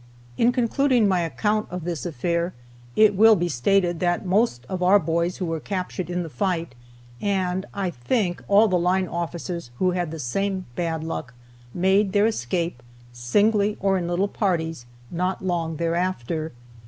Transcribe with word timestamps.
]In 0.39 0.51
concluding 0.51 1.07
my 1.07 1.19
account 1.19 1.67
of 1.69 1.83
this 1.83 2.07
affair 2.07 2.55
it 2.95 3.13
will 3.13 3.35
be 3.35 3.47
stated 3.47 3.99
that 3.99 4.23
the 4.23 4.27
most 4.27 4.65
of 4.67 4.81
our 4.81 4.97
boys 4.97 5.37
who 5.37 5.45
were 5.45 5.59
captured 5.59 6.09
in 6.09 6.23
the 6.23 6.27
fight, 6.29 6.73
and 7.21 7.67
(I 7.71 7.91
think) 7.91 8.43
all 8.47 8.67
the 8.67 8.79
line 8.79 9.07
officers 9.07 9.69
who 9.77 9.91
had 9.91 10.09
the 10.09 10.17
same 10.17 10.65
bad 10.75 11.03
luck, 11.03 11.35
made 11.71 12.13
their 12.13 12.25
escape, 12.25 12.81
singly, 13.13 13.77
or 13.79 13.95
in 13.99 14.07
little 14.07 14.27
parties, 14.27 14.87
not 15.11 15.45
long 15.45 15.75
thereafter. 15.77 16.51